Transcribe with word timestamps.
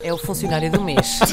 É 0.00 0.12
o 0.12 0.16
funcionário 0.16 0.70
do 0.70 0.80
mês. 0.80 1.18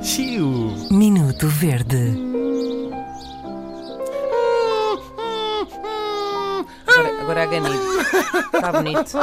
Chiu! 0.00 0.72
Minuto 0.92 1.48
Verde. 1.48 2.14
Agora, 6.86 7.20
agora 7.20 7.42
a 7.42 7.46
ganido. 7.46 8.00
Está 8.54 8.70
bonito. 8.72 9.18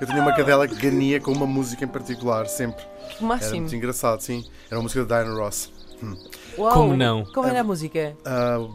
Eu 0.00 0.06
tinha 0.06 0.22
uma 0.22 0.32
cadela 0.36 0.68
que 0.68 0.76
gania 0.76 1.20
com 1.20 1.32
uma 1.32 1.44
música 1.44 1.84
em 1.84 1.88
particular, 1.88 2.46
sempre. 2.46 2.84
Que 3.08 3.16
Era 3.16 3.26
máximo. 3.26 3.62
muito 3.62 3.74
engraçado, 3.74 4.20
sim. 4.20 4.44
Era 4.70 4.76
uma 4.78 4.84
música 4.84 5.04
da 5.04 5.24
Diana 5.24 5.36
Ross. 5.40 5.72
Uau. 6.56 6.72
Como 6.72 6.96
não? 6.96 7.24
Como 7.24 7.48
era 7.48 7.62
a 7.62 7.64
música? 7.64 8.16
Uh, 8.24 8.72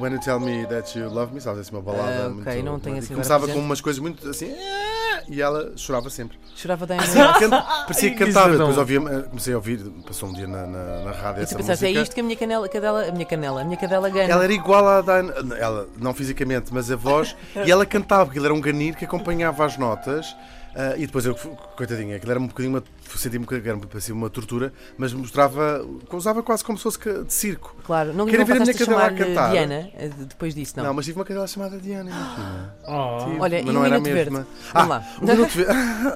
When 0.00 0.12
You 0.12 0.20
Tell 0.20 0.38
Me 0.38 0.64
That 0.66 0.96
You 0.96 1.10
Love 1.12 1.34
Me, 1.34 1.40
sabes, 1.40 1.62
assim, 1.62 1.72
uma 1.74 1.82
balada 1.82 2.26
Ah, 2.26 2.28
muito... 2.28 2.48
ok, 2.48 2.62
não 2.62 2.78
tenho 2.78 2.98
assim 2.98 3.14
Começava 3.14 3.48
com 3.48 3.58
umas 3.58 3.80
coisas 3.80 3.98
muito 4.00 4.28
assim... 4.28 4.52
"Ah", 4.52 4.97
E 5.30 5.40
ela 5.42 5.72
chorava 5.76 6.08
sempre. 6.10 6.38
Chorava 6.56 6.86
da 6.86 6.96
can- 6.96 7.50
Parecia 7.86 8.10
que 8.10 8.16
cantava. 8.16 8.54
é 8.54 8.58
Depois 8.58 8.78
ouvia, 8.78 9.00
comecei 9.00 9.52
a 9.52 9.56
ouvir, 9.56 9.78
passou 10.06 10.28
um 10.28 10.32
dia 10.32 10.46
na, 10.46 10.66
na, 10.66 10.98
na 11.04 11.10
rádio 11.12 11.40
E 11.40 11.44
essa 11.44 11.56
pensaste, 11.56 11.84
é 11.84 11.88
música. 11.88 12.02
isto 12.02 12.14
que 12.14 12.20
a 12.20 12.24
minha 12.24 12.36
canela, 12.36 12.68
cadela, 12.68 13.06
a 13.08 13.12
minha 13.12 13.24
canela, 13.26 13.60
a 13.60 13.64
minha 13.64 13.76
cadela 13.76 14.08
gana. 14.08 14.32
Ela 14.32 14.44
era 14.44 14.52
igual 14.52 14.88
à 14.88 15.00
Diana, 15.00 15.34
ela, 15.58 15.88
não 15.98 16.12
fisicamente, 16.14 16.72
mas 16.72 16.90
a 16.90 16.96
voz, 16.96 17.36
e 17.64 17.70
ela 17.70 17.84
cantava, 17.86 18.24
porque 18.26 18.38
ele 18.38 18.46
era 18.46 18.54
um 18.54 18.60
ganir 18.60 18.96
que 18.96 19.04
acompanhava 19.04 19.64
as 19.64 19.76
notas. 19.76 20.34
Ah, 20.74 20.94
e 20.96 21.06
depois 21.06 21.24
eu, 21.26 21.34
coitadinha, 21.34 22.16
aquilo 22.16 22.30
era 22.32 22.40
um 22.40 22.46
bocadinho 22.46 22.74
uma, 22.74 22.84
senti-me 23.16 23.46
que 23.46 23.54
era 23.54 23.76
parecia 23.78 24.14
uma 24.14 24.28
tortura, 24.30 24.72
mas 24.96 25.12
mostrava, 25.12 25.84
usava 26.12 26.42
quase 26.42 26.62
como 26.64 26.78
se 26.78 26.82
fosse 26.84 26.98
de 27.24 27.32
circo. 27.32 27.74
Claro, 27.84 28.12
não, 28.12 28.26
Querem 28.26 28.40
não 28.40 28.46
ver 28.46 28.60
a 28.60 28.60
minha 28.64 28.74
cadela 28.74 29.06
a 29.06 29.12
cantar? 29.12 29.50
Diana 29.50 29.90
eh, 29.94 30.10
depois 30.18 30.54
disso, 30.54 30.74
não. 30.76 30.84
Não, 30.84 30.94
mas 30.94 31.04
tive 31.06 31.18
uma 31.18 31.24
cadela 31.24 31.46
chamada 31.46 31.78
Diana. 31.78 32.10
Tive, 33.24 33.40
Olha, 33.40 33.58
mas 33.62 33.70
e 33.70 33.72
não 33.72 33.82
o 33.82 33.84
era 33.84 33.96
a 33.96 34.00
Minuto 34.00 34.14
mesma. 34.14 34.38
Verde? 34.40 34.50
Ah, 34.72 34.84
Vamos 34.84 34.88
lá. 34.88 35.06
o 35.20 35.26
minuto 35.26 35.50
verde. 35.50 35.72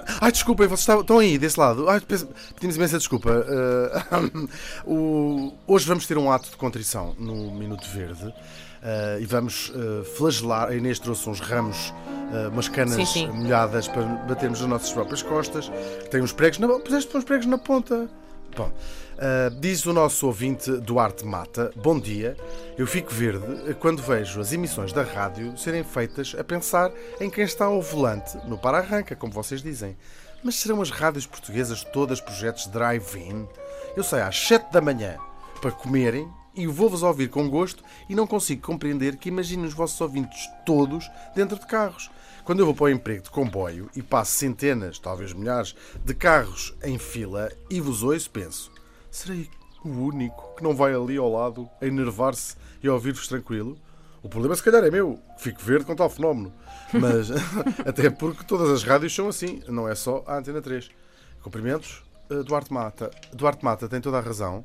Ai, 0.21 0.33
desculpem, 0.33 0.67
vocês 0.67 0.81
estavam- 0.81 1.03
estão 1.03 1.19
aí 1.19 1.39
desse 1.39 1.59
lado. 1.59 1.89
Ai, 1.89 2.01
peço- 2.01 2.29
pedimos 2.55 2.77
imensa 2.77 2.99
desculpa. 2.99 3.31
Ah, 4.11 4.21
o- 4.87 5.53
hoje 5.67 5.87
vamos 5.87 6.07
ter 6.07 6.17
um 6.19 6.31
ato 6.31 6.51
de 6.51 6.57
contrição 6.57 7.15
no 7.19 7.51
Minuto 7.53 7.87
Verde. 7.89 8.33
ah, 8.83 9.19
e 9.21 9.25
vamos 9.27 9.73
ah, 9.75 10.05
flagelar. 10.17 10.69
A 10.69 10.75
Inês 10.75 10.99
trouxe 10.99 11.29
uns 11.29 11.41
ramos, 11.41 11.93
ah, 12.33 12.49
umas 12.49 12.69
canas 12.69 12.95
Sim, 12.95 13.07
sim. 13.07 13.27
molhadas 13.29 13.87
para 13.87 14.03
batermos 14.03 14.61
nas 14.61 14.69
nossas 14.69 14.93
próprias 14.93 15.23
costas. 15.23 15.71
Tem 16.11 16.23
uns 16.23 16.33
pregos 16.33 16.59
na 16.59 16.69
Puseste 16.69 17.17
uns 17.17 17.25
pregos 17.25 17.47
na 17.47 17.59
ponta. 17.59 18.09
Bom, 18.57 18.71
ah, 19.19 19.51
diz 19.61 19.85
o 19.87 19.93
nosso 19.93 20.27
ouvinte 20.27 20.71
Duarte 20.79 21.25
Mata: 21.25 21.71
Bom 21.77 21.99
dia, 22.01 22.37
eu 22.77 22.87
fico 22.87 23.13
verde 23.13 23.75
quando 23.79 24.03
vejo 24.03 24.41
as 24.41 24.53
emissões 24.53 24.93
da 24.93 25.03
rádio 25.03 25.57
serem 25.57 25.85
feitas 25.85 26.35
a 26.39 26.43
pensar 26.43 26.91
em 27.21 27.31
quem 27.31 27.45
está 27.45 27.67
ao 27.67 27.81
volante, 27.83 28.37
no 28.47 28.57
para-arranca, 28.57 29.15
como 29.15 29.33
vocês 29.33 29.63
dizem. 29.63 29.97
Mas 30.43 30.57
serão 30.57 30.83
as 30.83 30.91
rádios 30.91 31.25
portuguesas 31.25 31.85
todas 31.85 32.21
projetos 32.21 32.67
drive-in? 32.67 33.47
Eu 33.97 34.03
saio 34.03 34.25
às 34.25 34.37
7 34.37 34.73
da 34.73 34.81
manhã 34.81 35.17
para 35.61 35.71
comerem 35.71 36.29
e 36.55 36.67
vou-vos 36.67 37.03
ouvir 37.03 37.29
com 37.29 37.49
gosto 37.49 37.83
e 38.09 38.15
não 38.15 38.27
consigo 38.27 38.63
compreender 38.63 39.17
que 39.17 39.29
imaginem 39.29 39.67
os 39.67 39.75
vossos 39.75 40.01
ouvintes 40.01 40.49
todos 40.65 41.11
dentro 41.35 41.59
de 41.59 41.67
carros. 41.67 42.11
Quando 42.45 42.61
eu 42.61 42.67
vou 42.67 42.75
para 42.75 42.85
o 42.85 42.91
emprego 42.91 43.23
de 43.23 43.31
comboio 43.31 43.89
e 43.95 44.03
passo 44.03 44.33
centenas, 44.33 44.99
talvez 44.99 45.33
milhares, 45.33 45.77
de 46.05 46.13
carros 46.13 46.75
em 46.83 46.99
fila 46.99 47.51
e 47.71 47.81
vos 47.81 48.03
ouço, 48.03 48.31
penso: 48.31 48.73
serei 49.11 49.49
o 49.85 49.89
único 49.89 50.57
que 50.57 50.63
não 50.63 50.75
vai 50.75 50.95
ali 50.95 51.17
ao 51.17 51.31
lado 51.31 51.69
a 51.81 51.87
enervar-se 51.87 52.57
e 52.83 52.89
a 52.89 52.93
ouvir-vos 52.93 53.29
tranquilo? 53.29 53.79
O 54.23 54.29
problema, 54.29 54.55
se 54.55 54.63
calhar, 54.63 54.85
é 54.85 54.91
meu, 54.91 55.19
fico 55.37 55.61
verde 55.63 55.85
com 55.85 55.97
tal 55.97 56.09
fenómeno. 56.09 56.53
Mas, 56.93 57.31
até 57.87 58.11
porque 58.11 58.45
todas 58.45 58.71
as 58.71 58.83
rádios 58.85 59.15
são 59.15 59.29
assim, 59.29 59.63
não 59.69 59.89
é 59.89 59.95
só 59.95 60.23
a 60.27 60.37
Antena 60.37 60.63
3. 60.63 60.91
Cumprimentos, 61.43 62.03
eh, 62.31 62.43
Duarte 62.43 62.73
Mata. 62.73 63.11
Duarte 63.33 63.65
Mata 63.65 63.89
tem 63.89 64.01
toda 64.01 64.19
a 64.19 64.21
razão. 64.21 64.65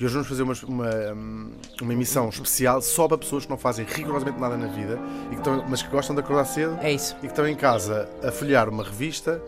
E 0.00 0.04
hoje 0.04 0.14
vamos 0.14 0.28
fazer 0.28 0.42
uma, 0.44 0.54
uma, 0.68 0.90
hum, 1.12 1.50
uma 1.82 1.92
emissão 1.92 2.28
especial 2.28 2.80
só 2.80 3.08
para 3.08 3.18
pessoas 3.18 3.44
que 3.44 3.50
não 3.50 3.58
fazem 3.58 3.84
rigorosamente 3.84 4.38
nada 4.38 4.56
na 4.56 4.68
vida, 4.68 4.96
e 5.26 5.30
que 5.30 5.36
estão, 5.36 5.64
mas 5.68 5.82
que 5.82 5.88
gostam 5.88 6.14
de 6.14 6.20
acordar 6.22 6.44
cedo 6.44 6.78
É 6.80 6.92
isso. 6.92 7.16
e 7.18 7.20
que 7.22 7.26
estão 7.26 7.46
em 7.48 7.56
casa 7.56 8.08
a 8.22 8.30
folhear 8.30 8.68
uma 8.68 8.84
revista, 8.84 9.42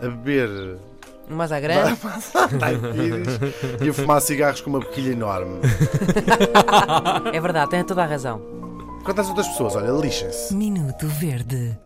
a 0.00 0.06
beber 0.06 0.76
Mas 1.28 1.50
à 1.50 1.58
grande. 1.58 1.98
e 3.84 3.88
a 3.88 3.92
fumar 3.92 4.20
cigarros 4.20 4.60
com 4.60 4.70
uma 4.70 4.78
boquilha 4.78 5.10
enorme. 5.10 5.58
É 7.32 7.40
verdade, 7.40 7.70
tem 7.70 7.82
toda 7.82 8.04
a 8.04 8.06
razão. 8.06 8.40
Quanto 9.04 9.20
às 9.20 9.28
outras 9.28 9.48
pessoas, 9.48 9.74
olha, 9.74 9.90
lixem-se. 9.90 10.54
Minuto 10.54 11.06
Verde. 11.08 11.76